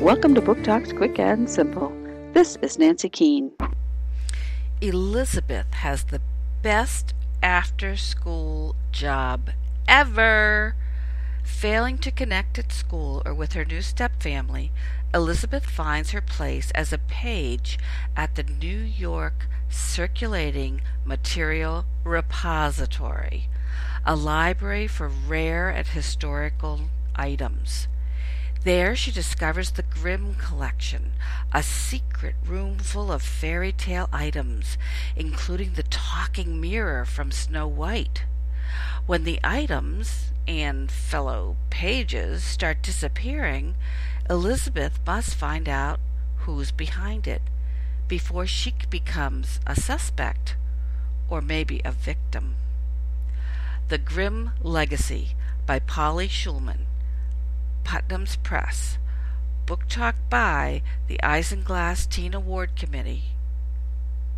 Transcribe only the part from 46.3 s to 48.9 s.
who's behind it before she